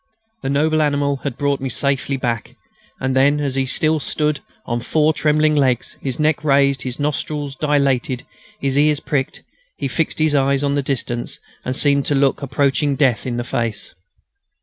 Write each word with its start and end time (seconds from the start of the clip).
The 0.41 0.49
noble 0.49 0.81
animal 0.81 1.17
had 1.17 1.37
brought 1.37 1.59
me 1.61 1.67
back 1.67 1.73
safely, 1.75 2.19
and 2.99 3.15
then, 3.15 3.39
as 3.39 3.53
he 3.53 3.67
stood 3.67 4.01
still 4.01 4.33
on 4.65 4.79
his 4.79 4.87
four 4.87 5.13
trembling 5.13 5.55
legs, 5.55 5.95
his 6.01 6.19
neck 6.19 6.43
raised, 6.43 6.81
his 6.81 6.99
nostrils 6.99 7.53
dilated, 7.53 8.25
his 8.59 8.79
ears 8.79 8.99
pricked, 8.99 9.43
he 9.77 9.87
fixed 9.87 10.17
his 10.17 10.33
eyes 10.33 10.63
on 10.63 10.73
the 10.73 10.81
distance 10.81 11.37
and 11.63 11.75
seemed 11.77 12.07
to 12.07 12.15
look 12.15 12.41
approaching 12.41 12.95
death 12.95 13.27
in 13.27 13.37
the 13.37 13.43
face. 13.43 13.93